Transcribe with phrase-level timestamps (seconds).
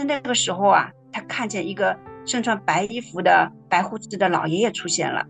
[0.00, 5.26] 是那个时候啊，他看见一个身穿白衣服的白胡子的老爷爷出现了，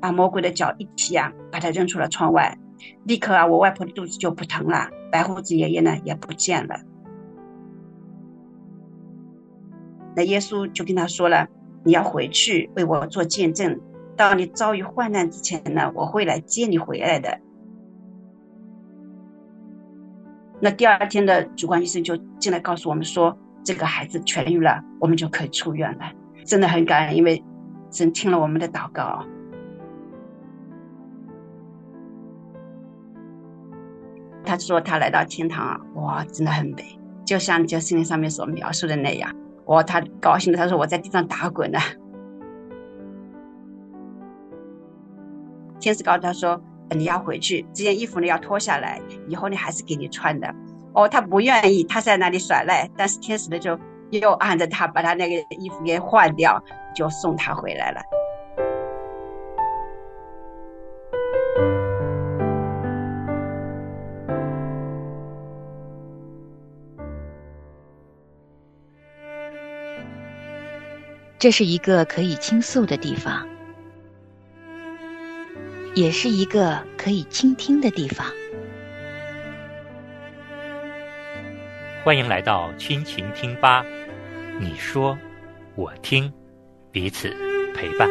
[0.00, 2.56] 把魔鬼的脚一踢啊，把他扔出了窗外。
[3.04, 6.80] 立刻啊，我外婆的肚子就不疼了，白胡子爷爷呢也不见了。
[10.14, 11.48] 那耶稣就跟他说了
[11.82, 13.80] ：“你要回去为我做见证，
[14.16, 17.40] 到你遭遇患难之前呢，我会来接你回来的。”
[20.60, 26.04] 那第二天的主管医生就进来告诉我们说：“这个孩子痊愈了，我们就可以出院了。”
[26.46, 27.42] 真的很感恩，因为
[27.90, 29.24] 神听了我们的祷告。
[34.44, 39.34] 他说他来到天堂啊，哇，真的很美，就像就圣经上面所描述的那样。
[39.64, 41.78] 哇，他高兴的，他说我在地上打滚呢。
[45.80, 50.54] 天使告诉他说你要回去，这件衣服呢要脱下来，以后呢还是给你穿的。
[50.94, 53.76] 哦，他不愿意，他在那里耍赖，但是天使呢就
[54.10, 56.62] 又按着他把他那个衣服给换掉，
[56.94, 58.00] 就送他回来了。
[71.40, 73.46] 这是一个可以倾诉的地方，
[75.94, 78.26] 也是一个可以倾听的地方。
[82.04, 83.82] 欢迎来到亲情听吧，
[84.60, 85.16] 你说，
[85.74, 86.30] 我听，
[86.92, 87.30] 彼此
[87.74, 88.06] 陪伴。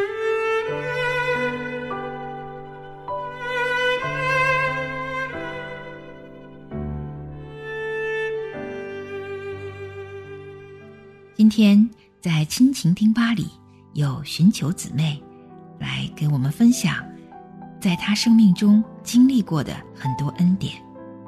[11.35, 11.87] 今天。
[12.19, 13.49] 在亲情听吧里，
[13.95, 15.21] 有寻求姊妹
[15.77, 16.95] 来给我们分享，
[17.81, 20.73] 在她生命中经历过的很多恩典，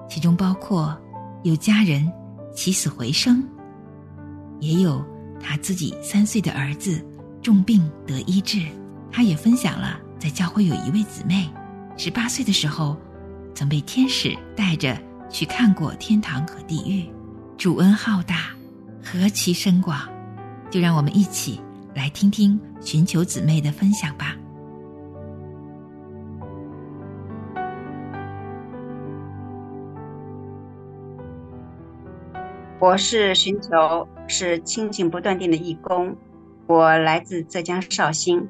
[0.09, 0.97] 其中包括
[1.43, 2.09] 有家人
[2.55, 3.43] 起死回生，
[4.59, 5.05] 也有
[5.39, 7.05] 他自己三岁的儿子
[7.43, 8.65] 重病得医治。
[9.11, 11.49] 他也分享了在教会有一位姊妹，
[11.95, 12.97] 十八岁的时候
[13.53, 14.97] 曾被天使带着
[15.29, 17.07] 去看过天堂和地狱，
[17.57, 18.49] 主恩浩大，
[19.03, 19.99] 何其深广。
[20.71, 21.61] 就让我们一起
[21.93, 24.35] 来听听寻求姊妹的分享吧。
[32.85, 36.15] 我是寻求，是亲情不断电的义工。
[36.67, 38.47] 我来自浙江绍兴，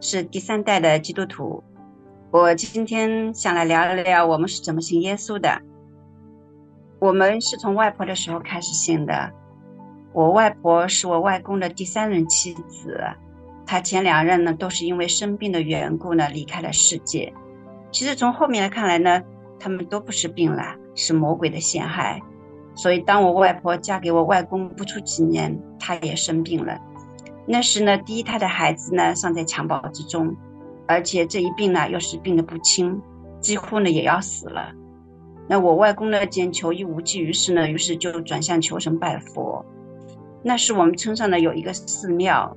[0.00, 1.62] 是第三代的基督徒。
[2.30, 5.60] 我今天想来聊聊我们是怎么信耶稣的。
[6.98, 9.30] 我们是从外婆的时候开始信的。
[10.14, 12.98] 我外婆是我外公的第三任妻子，
[13.66, 17.30] 她前两任呢都是因为生病的缘故呢离开了世界。
[17.92, 19.22] 其实从后面来看来呢，
[19.58, 22.22] 他们都不是病了，是魔鬼的陷害。
[22.74, 26.78] 所以当我外婆嫁给我外公不出几年，她也生病了。
[27.46, 30.34] 那时呢，第一胎的孩子呢尚在襁褓之中，
[30.86, 33.00] 而且这一病呢又是病的不轻，
[33.40, 34.72] 几乎呢也要死了。
[35.46, 39.64] 那我外公呢见求医无济于事呢，于是就转向求神拜佛。
[40.42, 42.56] 那是我们村上呢有一个寺庙，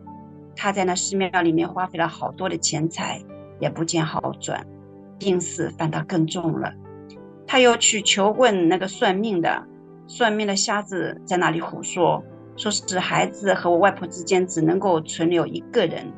[0.56, 3.22] 他在那寺庙里面花费了好多的钱财，
[3.60, 4.66] 也不见好转，
[5.20, 6.74] 病死反倒更重了。
[7.46, 9.66] 他又去求问那个算命的，
[10.08, 12.24] 算命的瞎子在那里胡说，
[12.56, 16.12] 说是孩子和我外婆之间只能够存留一个人。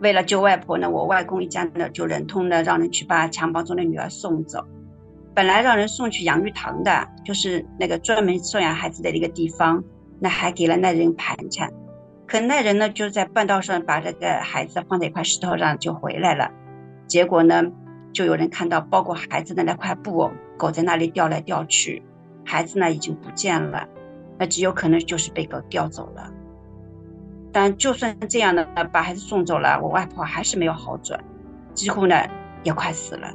[0.00, 4.64] 为了救外婆呢，我外公一家呢就忍痛的让人去把襁褓中的女儿送走。
[5.34, 9.82] 本来让人送去养育堂的，就是那个专门收养孩子的一个地方。
[10.18, 11.70] 那还给了那人盘缠，
[12.26, 16.50] 可那人呢就在半道上把这个孩子放在一块石头上就回来了，
[17.06, 17.64] 结果呢
[18.14, 22.02] 就有人看到包裹孩子的那块布，狗在那里掉来掉去，
[22.46, 23.86] 孩子呢已经不见了，
[24.38, 26.32] 那极有可能就是被狗叼走了。
[27.52, 31.22] 但就算这样的把孩子送走了，我外婆还是没有好转，
[31.74, 32.16] 几乎呢
[32.62, 33.34] 也快死了。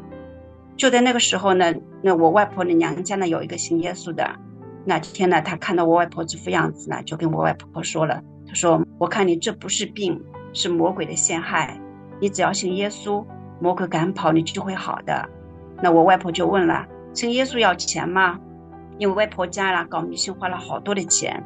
[0.77, 4.35] 就在那个时候呢，那我外婆的娘家呢有一个信耶稣的。
[4.83, 10.19] 那天呢，他看到我外婆这副样子呢，就跟我外婆说了：“他说，我看你这不是病，
[10.53, 11.79] 是魔鬼的陷害。
[12.19, 13.23] 你只要信耶稣，
[13.59, 15.29] 魔鬼赶跑你就会好的。”
[15.83, 18.39] 那我外婆就问了：“信耶稣要钱吗？”
[19.01, 21.44] 因为外婆家啦搞迷信花了好多的钱。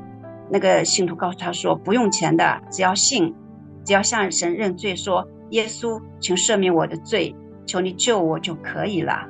[0.52, 3.34] 那个信徒告诉他说：“不用钱的，只要信，
[3.86, 7.34] 只要向神认罪，说耶稣，请赦免我的罪，
[7.66, 9.26] 求你救我就可以了。”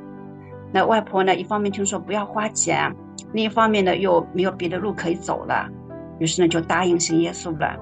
[0.73, 2.91] 那外婆呢，一方面听说不要花钱。
[3.31, 5.69] 另一方面呢，又没有别的路可以走了，
[6.17, 7.77] 于是呢，就答应信耶稣了。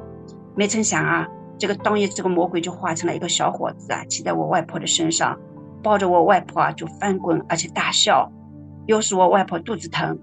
[0.58, 1.26] 没成想啊，
[1.58, 5.40] 这个当夜，这个魔鬼就化成了一个小伙子啊，骑在我外婆的身上，
[5.82, 8.30] 抱着我外婆啊，就翻滚，而且大笑，
[8.88, 10.20] 又是我外婆肚子疼。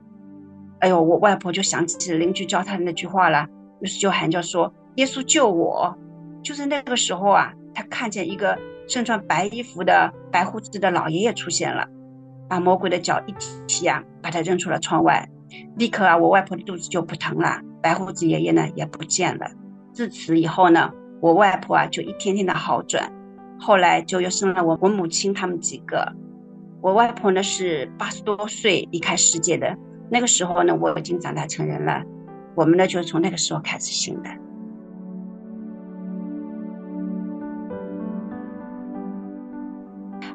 [0.81, 3.47] 哎呦，我外婆就想起邻居教她的那句话了：
[3.81, 5.97] 于是就喊叫说：“耶稣救我！”
[6.43, 11.87] 就是那个时候啊，他看见一个身穿白衣服的白胡子的老爷爷出现了，
[12.49, 13.35] 把魔鬼的脚一
[13.67, 15.29] 踢啊，把他扔出了窗外。
[15.77, 19.51] 立刻啊，我外婆的肚子就不疼了，白胡子爷爷呢也不见了。
[19.93, 20.91] 自此以后呢，
[21.21, 23.13] 我外婆啊就一天天的好转，
[23.59, 26.11] 后来就又生了我我母亲他们几个。
[26.81, 29.77] 我外婆呢是八十多岁离开世界的，
[30.11, 32.03] 那个时候呢我已经长大成人了，
[32.57, 34.31] 我们呢就是从那个时候开始信的。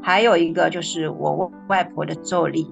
[0.01, 2.72] 还有一个就是我外婆的咒力，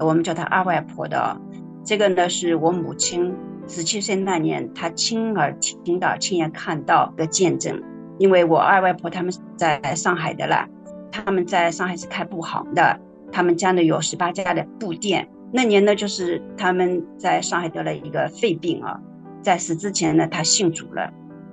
[0.00, 1.40] 我们叫她二外婆的，
[1.84, 3.34] 这个呢是我母亲
[3.68, 7.82] 十七岁那年她亲耳听到、亲眼看到的见证。
[8.18, 10.68] 因为我二外婆他们在上海的了，
[11.10, 13.00] 他们在上海是开布行的，
[13.32, 15.28] 他们家呢有十八家的布店。
[15.56, 19.00] 那年呢就是他们在上海得了一个肺病啊，
[19.40, 21.12] 在死之前呢他信主了，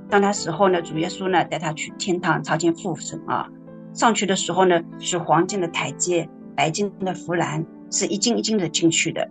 [0.09, 3.47] 当他死后呢主耶稣呢带他去天堂朝见父神啊。
[3.93, 9.29] 上去的时候呢，是黄金的台阶，白金的扶栏，是一进一进的进去的。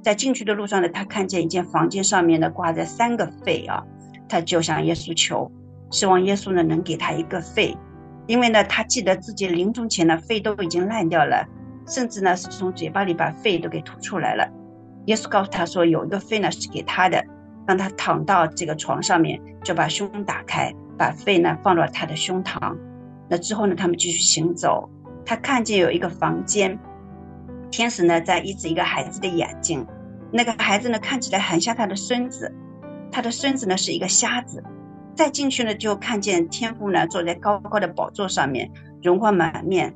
[0.00, 3.82] 在进去的路上呢，他看见一间房间上面呢挂着三个肺啊，
[4.30, 5.52] 他就向耶稣求，
[5.90, 7.76] 希望耶稣呢能给他一个肺，
[8.26, 11.46] 因为呢他记得自己临终前呢肺都已经烂掉了，
[11.86, 14.48] 甚至呢是从嘴巴里把肺都给吐出来了。
[15.06, 17.24] 耶稣告诉他说，有一个肺呢是给他的，
[17.66, 22.76] 让他躺到这个床上面，就把胸打开，把肺呢放到他的胸膛。
[23.28, 23.74] 那之后呢？
[23.76, 24.88] 他们继续行走，
[25.24, 26.78] 他看见有一个房间，
[27.70, 29.86] 天使呢在医治一个孩子的眼睛。
[30.32, 32.52] 那个孩子呢看起来很像他的孙子，
[33.12, 34.62] 他的孙子呢是一个瞎子。
[35.14, 38.70] 再进去呢，就看见天父呢坐在高高的宝座上面，
[39.02, 39.94] 荣光满面。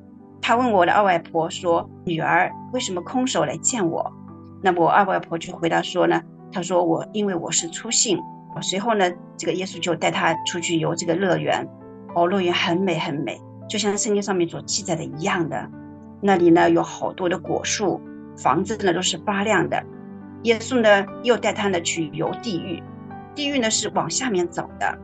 [0.50, 4.12] 他问我的二外婆说：“女儿为什么空手来见我？”
[4.60, 6.20] 那么我二外婆就回答说呢
[6.50, 8.18] ：“他说我因为我是初信。”
[8.60, 11.64] 随后呢，这个耶稣就带他出去游这个乐园。
[12.16, 15.70] 哦，乐园很美很美，就像圣经上面所记载的一样的。
[16.20, 18.00] 那里呢有好多的果树，
[18.36, 19.80] 房子呢都是发亮的。
[20.42, 22.82] 耶稣呢又带他呢去游地狱，
[23.36, 24.98] 地狱呢是往下面走的。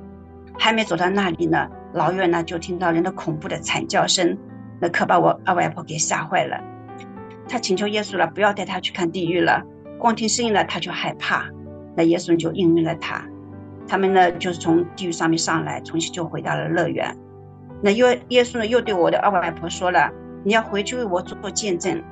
[0.58, 4.36] 还没走到那里呢，老远呢就听到人的恐怖的惨叫声，
[4.80, 6.58] 那可把我二外婆给吓坏了。
[7.48, 9.62] 他请求耶稣了，不要带他去看地狱了，
[9.98, 11.46] 光听声音了他就害怕。
[11.94, 13.22] 那耶稣就应允了他。
[13.88, 17.16] 他们呢，就是从地狱上面上来，重新就回到了乐园。
[17.80, 20.10] 那耶耶稣呢，又对我的二外婆说了
[20.42, 22.02] ：“你要回去为我做见证。”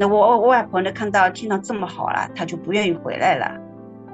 [0.00, 3.60] 那我我外婆呢，看到听到这么好了，她就不愿意回来了。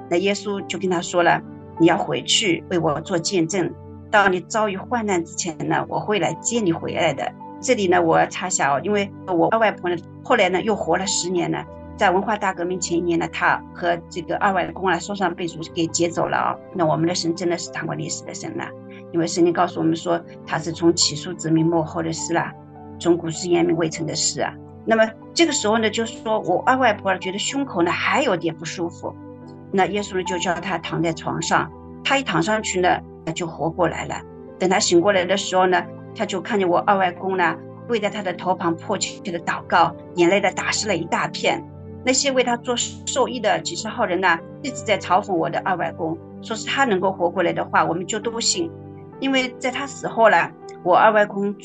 [0.09, 1.41] 那耶稣就跟他说了
[1.79, 3.71] ：“你要回去为我做见证，
[4.11, 7.31] 到你遭遇患难之前呢，我会来接你回来的。”
[7.65, 11.65] 这里呢，我要插下哦，因为我二外婆呢，后来呢又活了十年呢。
[11.97, 16.55] 在文化大革命前一年呢，她和这个二外公啊，受伤被主给接走了啊。
[16.75, 18.67] 那我们的神真的是谈过历史的神呐，
[19.11, 22.53] 因为圣经告诉我们说，他是从起初殖民幕后的事啦，
[22.99, 24.53] 从古时言明未成的事啊。
[24.85, 29.11] 那么这个时候呢，就是说我二外婆觉得胸口呢还有点不舒服，
[29.71, 31.71] 那耶稣呢就叫他躺在床上，
[32.03, 34.21] 他一躺上去呢，他就活过来了。
[34.59, 35.83] 等他醒过来的时候呢，
[36.15, 37.55] 他就看见我二外公呢
[37.87, 41.63] 跪在他的头旁迫切的祷告，眼泪的打湿了一大片。
[42.03, 48.71] 那些为他做寿衣的几十号人呢，一直在嘲讽我的二外公，说是他能够活过来的话，我们就都信。
[49.19, 50.49] 因为在他死后呢，
[50.83, 51.55] 我二外公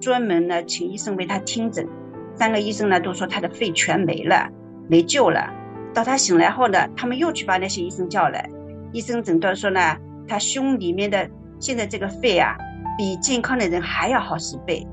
[0.00, 1.86] 专门呢请医生为他听诊，
[2.34, 4.48] 三个医生呢都说他的肺全没了，
[4.88, 5.52] 没救了。
[5.92, 8.48] 到他醒来后呢，他们又去把那些医生叫来，
[8.92, 9.96] 医生诊断说呢，
[10.28, 11.28] 他胸里面的
[11.58, 12.56] 现在这个肺啊，
[12.98, 14.86] 比健康的人还要好十倍。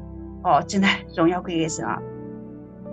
[0.46, 2.00] 哦，真的荣耀归给神啊！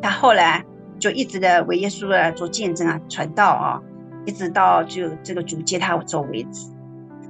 [0.03, 0.65] 他后来。
[0.99, 3.81] 就一直的为耶稣啊做见证啊传道啊，
[4.25, 6.71] 一直到就这个主接他走为止。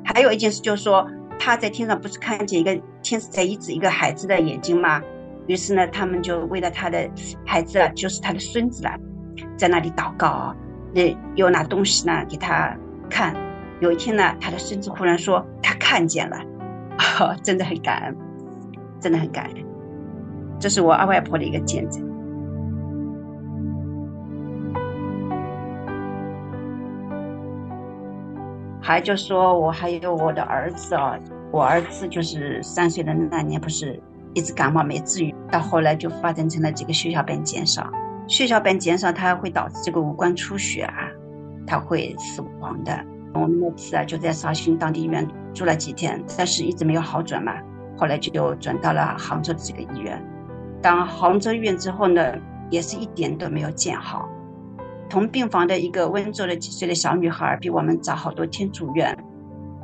[0.04, 1.08] 还有一件事就是说，
[1.38, 5.00] 他在天上不是看见一个天使在医治一个孩子的眼睛吗？
[5.46, 7.08] 于是呢，他们就为了他的
[7.46, 8.94] 孩子啊，就是他的孙子啊，
[9.56, 10.56] 在那里祷告啊，
[10.92, 12.76] 那又拿东西呢给他
[13.08, 13.34] 看。
[13.80, 16.36] 有一天呢，他的孙子忽然说他看见了，
[17.42, 18.16] 真的很感恩，
[19.00, 19.64] 真的很感恩。
[20.58, 22.02] 这是我二外婆的一个见证。
[28.80, 31.16] 还就说我还有我的儿子啊，
[31.52, 34.00] 我儿子就是三岁的那年，不是
[34.34, 37.88] 一直感冒没治愈，到后来就发展成了这个血小板减少，
[38.26, 41.08] 血小板减少它会导致这个五官出血啊，
[41.66, 42.92] 他会死亡的。
[43.34, 47.54] 我们那次啊就在绍兴当地医院住了几天，但是一直没有好转嘛，
[47.96, 50.22] 后来就转到了杭州的这个医院。
[50.80, 52.34] 当杭州医院之后呢，
[52.70, 54.28] 也是一点都没有见好。
[55.08, 59.16] 同病房的一个温州的几岁的小女孩，比我们早好多天住院。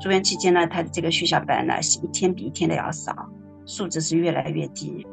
[0.00, 3.14] 住院期间呢，她的这个血小板呢是一天比一天的要少，
[3.67, 5.07] 数值是越来越低。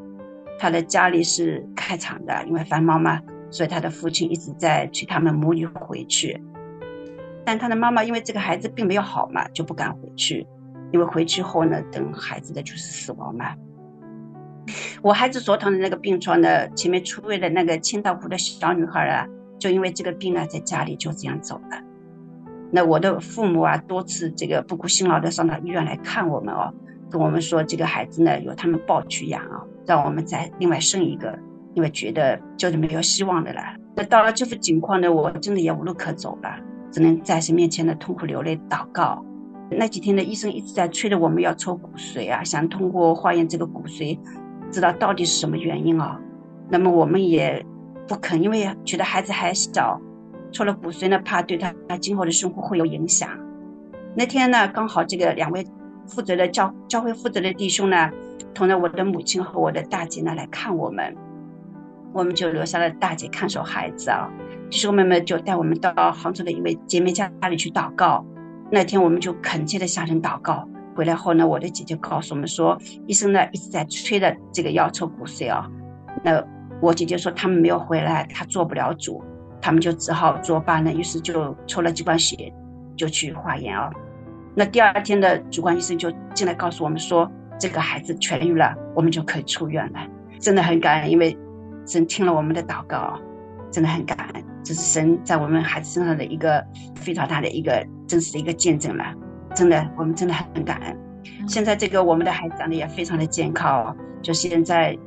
[0.57, 6.41] 他的家里是开厂的，因为繁忙嘛，所以他的父亲一直在催他们母女回去。
[7.45, 10.45] 但他的妈妈因为这个孩子并没有好嘛，就不敢回去，
[10.91, 13.53] 因为回去后呢，等孩子的就是死亡嘛。
[15.03, 19.27] 我孩子所躺的那个病床呢，前面出院的那个千岛湖的小女孩啊，
[19.59, 21.79] 就因为这个病啊，在家里就这样走了。
[22.71, 26.73] 那我的父母啊，多次这个不顾辛劳的上到医院来看我们哦，
[27.11, 31.37] 跟我们说这个孩子呢，由他们抱去养啊，让我们再另外生一个，
[31.75, 33.61] 因为觉得就是没有希望的了。
[33.95, 36.57] 那到了这副境况呢，我真的也无路可走了，
[36.95, 39.21] 只能在神面前呢痛苦流泪祷告。
[39.69, 44.17] 那几天的医生一直在催着我们要抽骨髓啊，想通过化验这个骨髓。
[44.71, 46.17] 知道到底是什么原因啊？
[46.69, 47.65] 那么我们也
[48.07, 49.99] 不肯，因为觉得孩子还小，
[50.53, 53.29] 抽了骨髓呢，怕对他他今后的生活会有影响。
[54.15, 55.67] 那天呢，刚好这个两位
[56.07, 58.09] 负责的教教会负责的弟兄呢，
[58.53, 61.13] 同着我的母亲和我的大姐呢来看我们，
[62.13, 64.31] 我们就留下了大姐看守孩子啊。
[64.69, 68.25] 弟兄妹妹就带我们到杭州的一位姐妹家里去祷告。
[68.71, 70.67] 那天我们就恳切的向神祷告。
[70.95, 75.69] 回来后呢，我的姐姐告诉我们说，医生呢一直在催着这个要抽骨髓啊。
[76.23, 76.43] 那
[76.81, 79.23] 我姐姐说他们没有回来，她做不了主，
[79.61, 80.91] 他们就只好作罢呢。
[80.91, 82.51] 于是就抽了几管血，
[82.95, 83.91] 就去化验啊。
[84.55, 87.29] 那第二天的主管医生就进来告诉我们说，
[87.59, 89.99] 这个孩子痊愈了，我们就可以出院了。
[90.39, 91.37] 真的很感恩，因为
[91.85, 93.19] 神听了我们的祷告，
[93.69, 99.05] 真的很感恩，这是神在我们孩子身上的一个非常大的一个真实的一个见证了。
[99.53, 100.97] 真的，我们真的很感恩。
[101.47, 104.97] 现在这个我们的孩子长得也非常的健康，就现在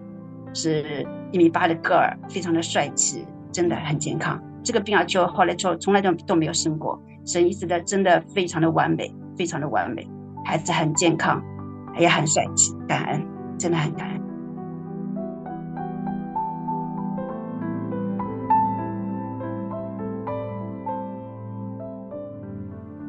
[0.54, 4.40] 是一米八的个儿，非常的帅气，真的很健康。
[4.62, 10.08] 这个病啊，就后来就从来都都没有生过，神一直的真的非常的完美，非常的完美，
[10.44, 11.42] 孩子很健康，
[11.98, 13.26] 也很帅气，感恩，
[13.58, 14.17] 真的很感恩。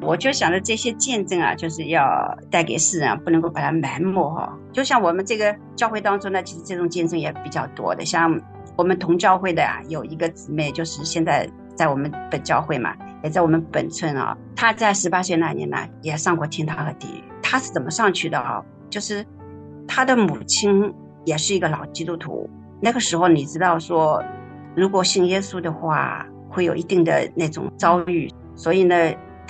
[0.10, 4.58] 我就想着这些见证啊，就是要带给世人，不能够把它埋没哈。
[4.74, 8.04] 就像我们这个教会当中呢，其实这种见证也比较多的。
[8.04, 8.42] 像
[8.76, 14.36] 我们同教会的啊，有一个姊妹，就是现在在我们本教会嘛，也在我们本村啊。
[14.56, 17.24] 她在十八岁那年呢，也上过天堂和地狱。
[17.44, 18.64] 她是怎么上去的啊？
[18.90, 19.24] 就是
[19.88, 20.92] 她的母亲
[21.24, 22.50] 也是一个老基督徒。
[22.82, 24.24] 那个时候你知道说，
[24.76, 28.96] 如果信耶稣的话，会有一定的那种遭遇，所以呢。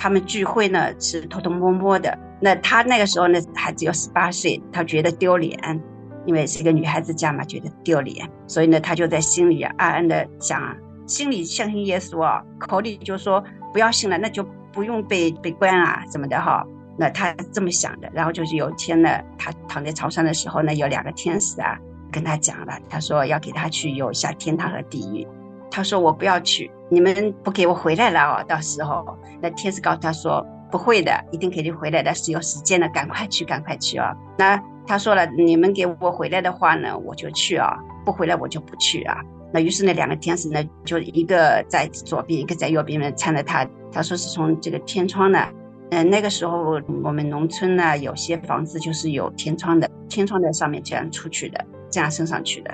[0.02, 2.18] 他们聚会呢是偷偷摸摸的。
[2.40, 5.78] 那他那个时候呢还只有十八岁，他觉得丢脸，
[6.24, 10.74] 因为是一个女孩子家嘛，觉得丢脸，所以呢他就在心里暗暗的想，
[11.06, 14.42] 心里相信耶稣啊，口里就说不要信了，那就
[14.72, 16.66] 不用被被关啊什么的哈。
[16.98, 18.08] 那他这么想的。
[18.14, 21.76] 然后就是有一天呢，他躺在床上的时候呢，有两个天使啊
[22.10, 25.28] 跟他讲了，他说要给他去游下天堂和地狱。
[25.70, 26.70] 他说我不要去。
[26.90, 34.12] 你们不给我回来了哦，到时候那天使告诉他说不会的，一定给你回来的，是有时间的，赶快去，赶快去啊！
[34.36, 39.18] 那他说了，你们给我回来的话呢，我就去啊；不回来我就不去啊。
[39.52, 43.66] 那于是那两个天使呢，就一个在左边，一个在右边呢，搀着他。
[43.92, 45.46] 他说是从这个天窗呢，
[45.90, 52.72] 嗯，那个时候我们农村呢，有些房子就是有天窗的，天窗在上面这样出去的，这样升上去的。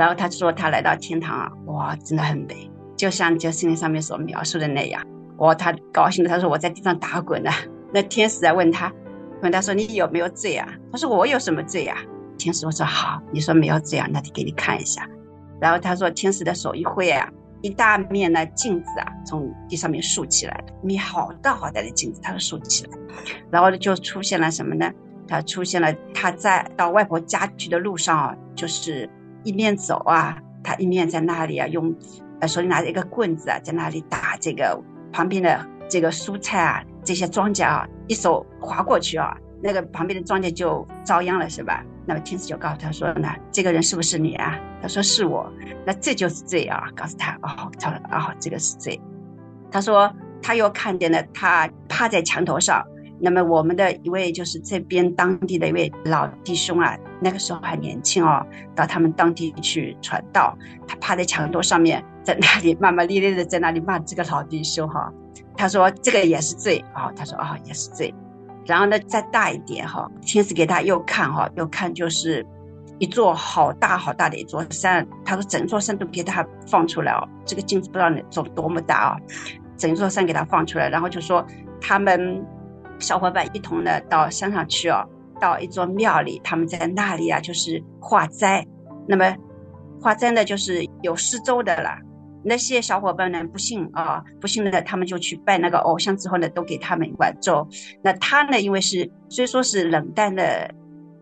[0.00, 2.70] 然后他说他来到天堂啊，哇，真的很美。
[2.96, 5.04] 就像就圣经上面所描述的那样，
[5.36, 7.50] 哇，他高兴的，他说我在地上打滚呢。
[7.92, 8.90] 那天使在问他，
[9.42, 10.66] 问他说你有没有罪啊？
[10.90, 11.98] 他说我有什么罪啊？
[12.38, 15.06] 天使我说好，你说没有罪啊，那就给你看一下。
[15.60, 17.28] 然后他说天使的手一挥啊，
[17.60, 22.90] 一大面的镜子啊从地上面竖起来了，面好大好大的镜子，他说竖起来，
[23.50, 24.90] 然后就出现了什么呢？
[25.28, 29.08] 他出现了他在到外婆家去的路上啊，就是
[29.44, 31.94] 一面走啊，他一面在那里啊用。
[32.40, 34.82] 呃，手里拿着一个棍子啊，在那里打这个
[35.12, 41.84] 旁边的这个蔬菜啊，这些庄稼啊，一手划过去啊，那个旁边的庄稼就遭殃了，是吧？
[42.06, 44.58] 那么天使就告诉他说呢，这个人是不是你啊？
[44.80, 45.52] 他说是我，
[45.84, 46.88] 那这就是罪啊！
[46.96, 48.98] 告诉他哦，他说哦，这个是罪。
[49.70, 52.82] 他说他又看见了他趴在墙头上，
[53.20, 60.56] 那么我们的一位就是这边当地的一位老弟兄啊，那个时候还年轻哦，到他们当地去传道，
[60.88, 62.04] 他趴在墙头上面。
[62.22, 65.10] 在那里骂骂咧咧的，在那里骂这个老弟兄哈，
[65.56, 68.14] 他说这个也是罪啊，他说啊也是罪，
[68.66, 72.46] 然后呢再大一点哈，天使给他又看哈，又看就是
[72.98, 79.16] 一座好大好大的一座山，他说整座山都给他放出来哦，这个镜子不知道能做多么大啊，
[79.78, 81.44] 整座山给他放出来，然后就说
[81.80, 82.46] 他们
[83.00, 85.04] 小伙伴一同呢到山上去哦，
[85.40, 88.64] 到一座庙里，他们在那里啊就是化斋。
[89.08, 89.34] 那么
[90.00, 91.90] 化斋呢就是有施粥的了。
[92.42, 97.66] 那些小伙伴呢不信啊，不信的他们就去拜那个偶像，之后呢都给他们一碗粥。
[98.02, 100.72] 那他呢因为是虽说是冷淡的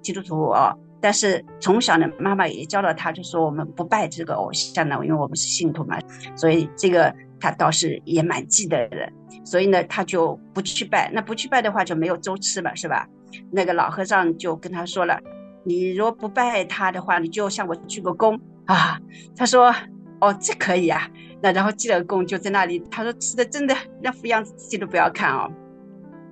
[0.00, 5.98] 基督徒哦，但是从小呢妈妈也教导他，就说我们不拜这个偶像呢，因为我们是信徒嘛，
[6.36, 9.10] 所以这个他倒是也蛮记得的。
[9.44, 11.10] 所以呢，他就不去拜。
[11.12, 13.06] 那不去拜的话，就没有粥吃了，是吧？
[13.50, 15.18] 那个老和尚就跟他说了
[15.64, 18.98] ：“你如果不拜他的话，你就向我鞠个躬啊。”
[19.36, 19.74] 他说
[20.20, 21.08] ：“哦，这可以啊。”
[21.40, 22.78] 那然后鞠了躬，就在那里。
[22.90, 25.50] 他说：“吃的真的那副样子，自己都不要看哦。”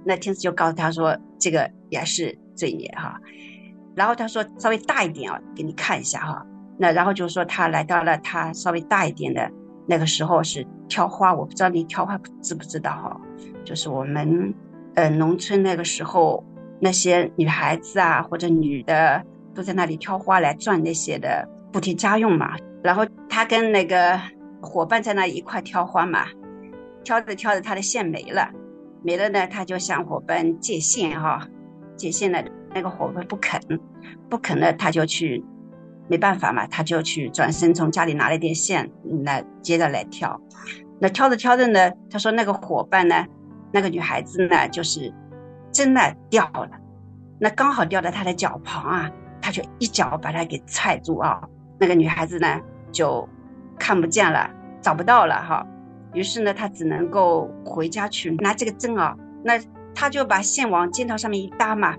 [0.05, 3.19] 那天子就告诉他说：“这个也是罪孽哈。”
[3.95, 6.45] 然后他说：“稍微大一点啊，给你看一下哈。”
[6.79, 9.51] 那然后就说他来到了他稍微大一点的。
[9.87, 13.21] 那个时候是挑花，我不知道你挑花知不知道哈？
[13.65, 14.53] 就是我们，
[14.95, 16.43] 呃，农村那个时候
[16.81, 19.23] 那些女孩子啊或者女的
[19.55, 22.57] 都在那里挑花来赚那些的补贴家用嘛。
[22.83, 24.21] 然后他跟那个
[24.61, 26.27] 伙伴在那一块挑花嘛，
[27.05, 28.49] 挑着挑着他的线没了，
[29.03, 31.47] 没了呢他就向伙伴借线哈，
[31.97, 32.43] 借线呢
[32.75, 33.61] 那个伙伴不肯，
[34.29, 35.45] 不肯呢他就去。
[36.09, 38.91] 没办法嘛，他就去转身从家里拿了点线，
[39.25, 40.41] 那接着来挑。
[40.99, 43.27] 那挑着挑着呢，他说那个伙伴呢，
[43.73, 45.13] 那个女孩子呢，就是
[45.71, 46.71] 真的掉了，
[47.39, 49.11] 那刚好掉到他的脚旁啊，
[49.43, 51.43] 他就一脚把他给踹住啊。
[51.79, 52.61] 那个女孩子呢
[52.91, 53.29] 就
[53.79, 55.67] 看不见了，找不到了哈。
[56.15, 59.15] 于是呢，他只能够回家去拿这个针啊。
[59.45, 59.61] 那
[59.95, 61.95] 他就把线往肩头上面一搭嘛，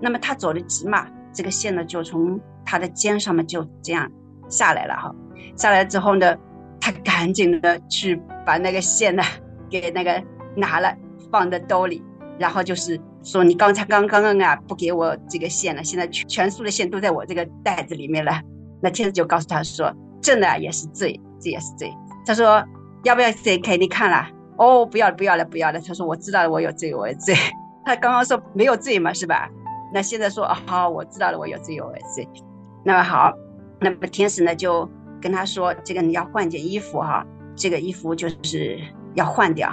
[0.00, 2.40] 那么他走得急嘛，这个线呢就从。
[2.66, 4.10] 他的肩上面就这样
[4.48, 5.14] 下来了哈，
[5.54, 6.34] 下来之后呢，
[6.80, 9.22] 他赶紧的去把那个线呢
[9.68, 10.10] 给那个
[10.56, 10.96] 拿了，
[11.30, 12.02] 放在兜里，
[12.38, 18.32] 然后就是说你刚才刚刚啊不给我这个线了，现在全全数的线都在我这个袋子里面了。
[18.80, 21.92] 那天子就告诉他说，这呢也是罪，这也是罪。
[22.24, 22.64] 他说
[23.02, 24.26] 要不要谁给你看了？
[24.56, 25.78] 哦，不要了，不要了，不要了。
[25.82, 27.34] 他说我知道了，我有罪，我有罪。
[27.84, 29.50] 他刚刚说没有罪嘛，是吧？
[29.94, 32.28] 那现在说啊好，我知道了，我有罪，有罪。
[32.84, 33.32] 那么好，
[33.78, 34.90] 那么天使呢就
[35.22, 38.76] 跟他说：“这个你要换件衣服哈，这个衣服就是
[39.14, 39.72] 要换掉。”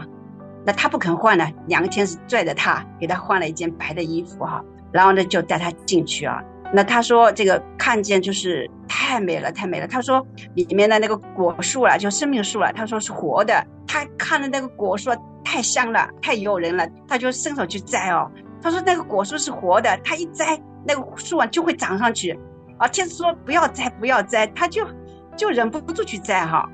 [0.63, 6.39] 那他不肯换呢，两个天使拽着他，给他换了一件白的衣服哈，然后呢就带他进去啊。
[6.71, 9.87] 那他说这个看见就是太美了，太美了。
[9.87, 13.65] 他说里面的那个果树啊，就生命树啊，他说是活的。
[13.87, 15.09] 他看的那个果树
[15.43, 18.29] 太香了，太诱人了，他就伸手去摘哦。
[18.61, 22.39] 他说那个果树是活的，他一摘那个树啊就会长上去。
[22.77, 24.87] 啊，天使说不要摘，不要摘，他就
[25.35, 26.67] 就忍不住去摘哈。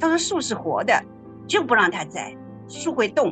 [0.00, 1.02] 他说树是活的，
[1.46, 2.36] 就不让他摘，
[2.68, 3.30] 树会动，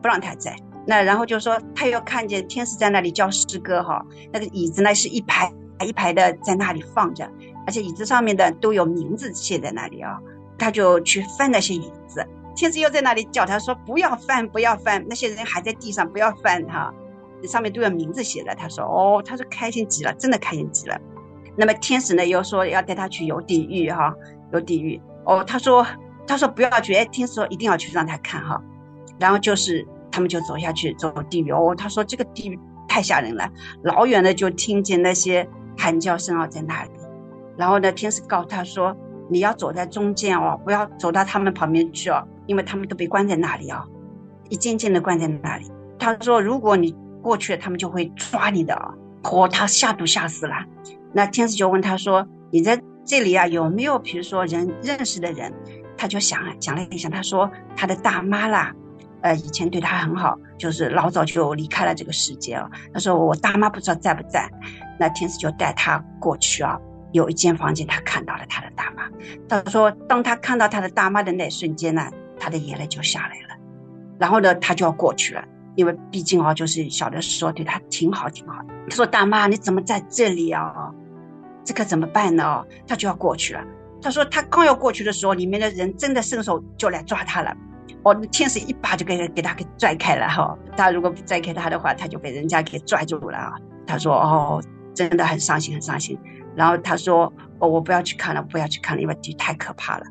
[0.00, 0.56] 不让他摘。
[0.86, 5.52] 那然后就说他又看见天使在那里教诗歌哈，那个椅子呢是一排
[5.84, 7.30] 一排的在那里放着，
[7.66, 10.18] 而且椅子上面的都有名字写在那里啊。
[10.58, 16.92] 他就去翻那些椅子，天使又在那里叫他说不要翻，不要翻，那些人还在地上，不要翻哈，
[17.46, 18.54] 上面都有名字写的。
[18.54, 20.98] 他说哦，他说开心极了，真的开心极了。
[21.56, 24.14] 那么天使呢又说要带他去游地狱哈，
[24.52, 25.44] 游地狱哦。
[25.44, 25.86] 他说
[26.26, 28.62] 他说不要去，哎，天使说一定要去让他看哈。
[29.18, 31.74] 然后就是他们就走下去走地狱哦。
[31.76, 33.50] 他说这个地狱太吓人了，
[33.82, 36.90] 老远的就听见那些喊叫声啊在那里。
[37.56, 38.96] 然后呢，天使告诉他说
[39.28, 43.84] 你要走在中间哦，不要走到他们旁边去哦，因为他们都被关在那里啊，
[44.48, 45.70] 一间间的关在那里。
[45.98, 48.94] 他说如果你过去了，他们就会抓你的啊。
[49.22, 50.54] 哦，他吓都吓死了。
[51.12, 55.52] 那天使就问他说：“你在这里啊，有没有比如说人认识的人？”
[55.96, 58.72] 他就想想了一想，他说：“他的大妈啦，
[59.20, 64.48] 呃，以前对他很好，就是老早就离开了这个世界了。”他说：“我大妈不知道在不在。”
[64.98, 66.78] 那天使就带他过去啊，
[67.12, 69.02] 有一间房间，他看到了他的大妈。
[69.46, 73.60] 他说：“当他看到他的大妈的那瞬间呢，他的眼泪就下来了。
[74.18, 75.44] 然后呢，他就要过去了，
[75.76, 78.68] 因为毕竟啊，就是小的时候对他挺好挺好的。
[78.88, 80.92] 他说：‘大妈，你怎么在这里啊？’
[81.64, 82.64] 这可怎么办呢？
[82.86, 83.62] 他就要过去了。
[84.02, 87.54] 他说他刚要过去的时候，里面的人真的伸手就来抓他了。
[88.02, 90.56] 哦，天使一把就给给他给拽开了哈。
[90.76, 93.52] 他如果不拽开他的话，他就被人家给拽住了啊。
[93.86, 94.62] 他说哦，
[94.94, 96.18] 真的很伤心，很伤心。
[96.56, 100.04] 然后他说哦，我不要去看了，不要去看了，因为太可怕了。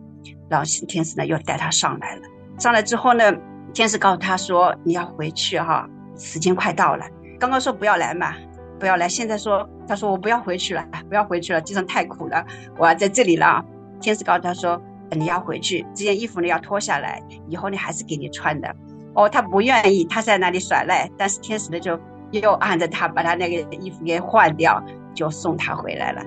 [0.48, 2.22] 然后天使呢又带他上来了。
[2.60, 3.34] 上来之后呢，
[3.74, 7.06] 天使告诉他说你要回去哈，时间快到了。
[7.40, 8.34] 刚刚说不要来嘛。
[8.80, 9.10] 不要来！
[9.10, 12.42] 现在说，他说我不要回去了，不要回去了，地上太苦了，
[12.78, 13.62] 我要在这里了。
[14.00, 18.74] 天使告诉他说，你要回去，这件衣服呢要脱下来，以后呢还是给你穿的。
[19.16, 22.00] 哦，他不愿意，他在那里耍赖，但是天使呢就
[22.32, 24.82] 又按着他把他那个衣服给换掉，
[25.14, 26.22] 就送他回来了。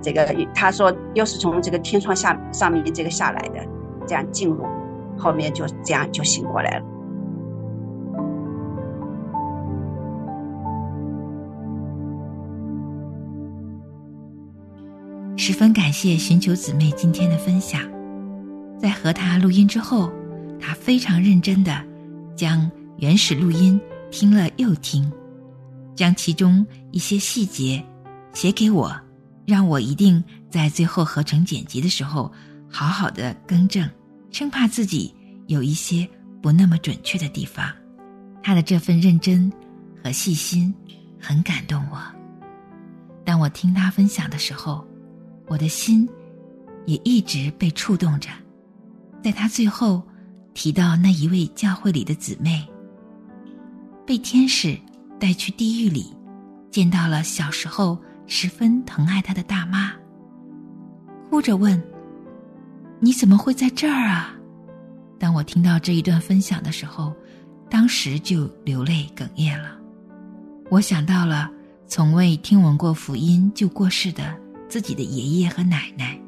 [0.00, 0.24] 这个
[0.54, 3.60] 他说又是从这个天窗下上面这个下来的，
[4.06, 4.64] 这样进入，
[5.18, 6.84] 后面就这样就醒过来了。
[15.36, 17.80] 十分感谢寻求姊妹今天的分享，
[18.78, 20.10] 在和她录音之后，
[20.60, 21.82] 她非常认真的
[22.36, 25.10] 将原始录音听了又听，
[25.94, 27.82] 将其中一些细节
[28.34, 28.94] 写给我，
[29.46, 32.30] 让我一定在最后合成剪辑的时候
[32.68, 33.88] 好好的更正，
[34.30, 35.14] 生怕自己
[35.46, 36.08] 有一些
[36.42, 37.72] 不那么准确的地方。
[38.42, 39.52] 他的这份认真
[40.02, 40.74] 和细心
[41.20, 42.00] 很感动我。
[43.24, 44.86] 当我听他分享的时候。
[45.50, 46.06] 我的心
[46.84, 48.28] 也一直被触动着，
[49.24, 50.02] 在他最后
[50.52, 52.68] 提到那一位教会里的姊妹，
[54.06, 54.78] 被天使
[55.18, 56.14] 带去地狱里，
[56.70, 59.90] 见到了小时候十分疼爱他的大妈，
[61.30, 61.82] 哭着问
[63.00, 64.34] ：“你怎么会在这儿啊？”
[65.18, 67.12] 当我听到这一段分享的时候，
[67.68, 69.76] 当时就流泪哽咽了。
[70.70, 71.50] 我想到了
[71.86, 74.36] 从未听闻过福音就过世的。
[74.68, 76.20] 自己的爷爷和奶奶，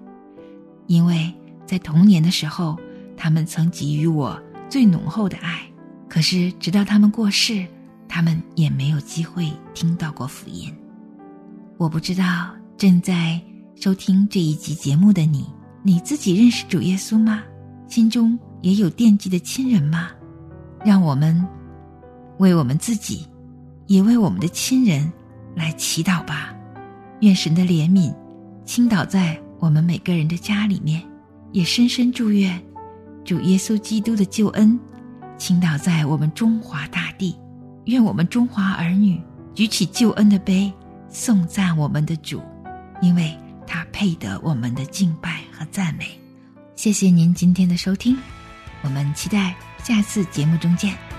[0.87, 1.31] 因为
[1.67, 2.75] 在童年的时候，
[3.15, 5.61] 他们曾给予我最浓厚的爱。
[6.09, 7.67] 可是直到他们过世，
[8.09, 10.75] 他们也没有机会听到过福音。
[11.77, 13.39] 我不知道正在
[13.77, 15.45] 收听这一集节目的你，
[15.83, 17.43] 你自己认识主耶稣吗？
[17.89, 20.11] 心中也有惦记的亲人吗？
[20.85, 21.47] 让我们
[22.39, 23.27] 为我们自己，
[23.87, 25.11] 也为我们的亲人
[25.57, 26.55] 来祈祷吧。
[27.21, 28.15] 愿神的怜悯。
[28.65, 31.03] 倾倒在我们每个人的家里面，
[31.51, 32.63] 也深深祝愿
[33.25, 34.79] 主耶稣基督的救恩
[35.37, 37.37] 倾倒在我们中华大地。
[37.87, 39.21] 愿我们中华儿女
[39.55, 40.73] 举起救恩的杯，
[41.09, 42.41] 颂赞我们的主，
[43.03, 46.19] 因为他配得我们的敬拜和赞美。
[46.75, 48.17] 谢谢您今天的收听，
[48.81, 51.10] 我们期待下次节目中见。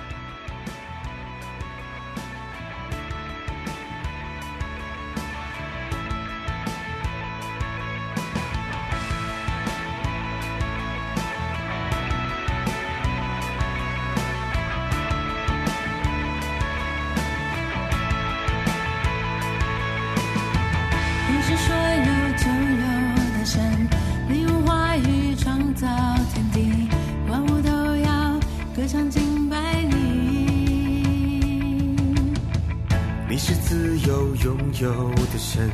[33.31, 35.69] 你是自由拥有的神，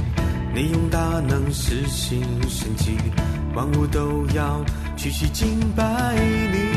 [0.53, 2.95] 你用大能实行神迹，
[3.55, 4.63] 万物都要
[4.95, 6.13] 屈膝敬拜
[6.51, 6.76] 你。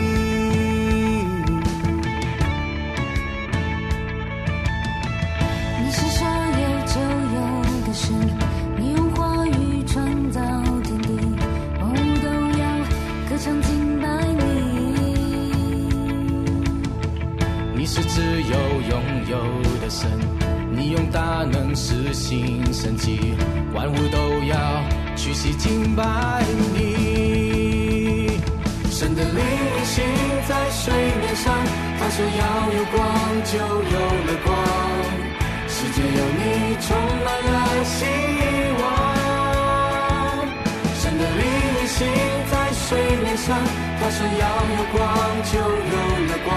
[44.40, 44.98] 要有光，
[45.53, 45.94] 就有
[46.26, 46.48] 了光。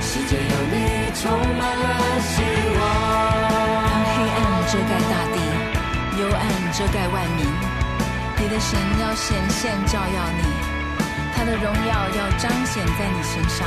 [0.00, 0.76] 世界有你，
[1.14, 1.86] 充满了
[2.20, 2.42] 希
[2.76, 2.82] 望。
[3.86, 4.38] 当黑暗
[4.70, 5.36] 遮盖大地，
[6.20, 7.46] 幽暗遮盖万民，
[8.38, 10.42] 你的神要显现照耀你，
[11.34, 13.66] 他的荣耀要彰显在你身上。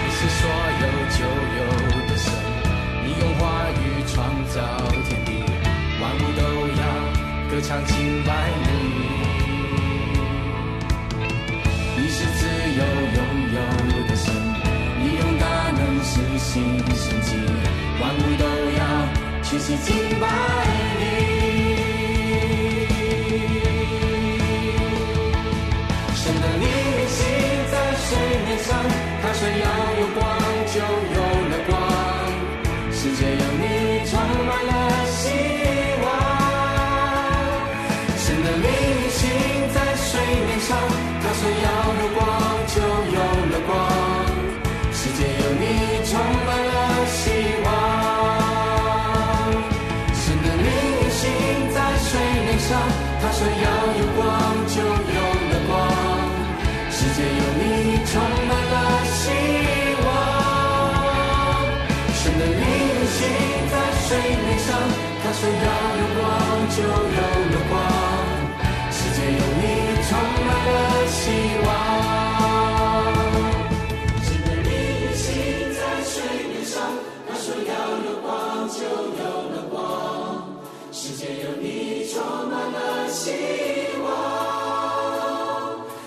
[0.00, 0.46] 你是所
[0.80, 0.84] 有
[1.16, 1.18] 就
[1.58, 1.60] 有
[2.08, 2.32] 的神，
[3.04, 3.42] 你用话
[3.80, 4.14] 语创
[4.48, 4.60] 造
[5.08, 5.30] 天地，
[6.00, 6.82] 万物都要
[7.50, 8.30] 歌唱敬拜
[8.62, 9.23] 你。
[13.14, 13.18] 拥
[13.54, 13.58] 有
[14.08, 14.24] 的神。
[16.06, 16.52] 实行
[16.94, 17.30] 神迹，
[17.98, 18.44] 万物都
[18.78, 18.80] 要
[19.42, 19.88] 屈膝敬
[20.20, 20.22] 拜
[21.00, 21.02] 你。
[26.14, 27.18] 神的灵运行
[27.72, 28.06] 在水
[28.44, 28.68] 面上，
[29.22, 29.66] 他说要
[29.98, 30.20] 有光，
[30.72, 30.76] 就
[31.16, 31.72] 有了光。
[32.92, 33.62] 世界有你，
[34.06, 34.12] 充
[34.46, 34.72] 满了
[35.06, 35.18] 希
[36.04, 36.06] 望。
[38.18, 39.20] 神的灵运行
[39.72, 40.06] 在水
[40.46, 40.76] 面上，
[41.22, 41.66] 他说要
[65.44, 66.24] 只要有光
[66.70, 67.20] 就有
[67.52, 67.72] 了光，
[68.90, 69.62] 世界有你
[70.08, 70.10] 充
[70.46, 70.72] 满了
[71.06, 71.20] 希
[71.66, 71.68] 望。
[74.24, 75.22] 神的灵运行
[75.76, 76.16] 在水
[76.48, 76.72] 面上，
[77.28, 77.72] 他说要
[78.06, 78.24] 有光
[78.70, 78.78] 就
[79.20, 79.76] 有了光，
[80.90, 82.14] 世界有你充
[82.48, 83.22] 满了希
[84.02, 84.06] 望。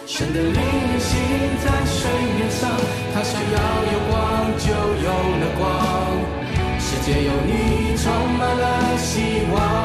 [0.08, 1.14] 神的灵运行
[1.64, 2.68] 在水面上，
[3.14, 3.56] 他说要
[3.94, 4.18] 有光
[4.58, 5.62] 就有了光。
[6.80, 8.06] 世界有你，充
[8.38, 8.66] 满了
[9.18, 9.77] 希望。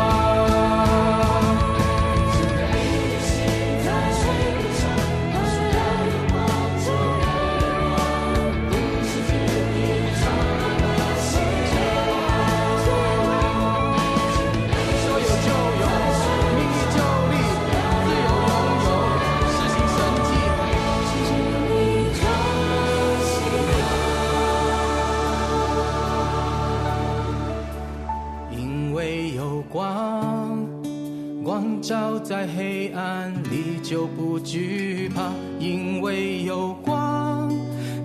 [32.43, 35.31] 在黑暗里就不惧怕。
[35.61, 37.49] 因为有光，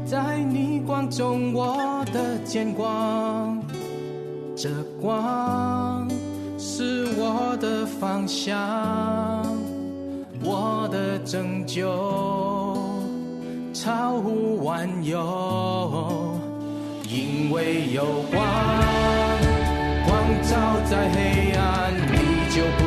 [0.05, 3.59] 在逆光中我的见光，
[4.55, 4.69] 这
[5.01, 6.07] 光
[6.59, 8.55] 是我的方向，
[10.43, 11.89] 我的拯救
[13.73, 16.39] 超乎万有。
[17.09, 18.39] 因为有光。
[20.05, 22.17] 光照在黑暗里
[22.51, 22.86] 就不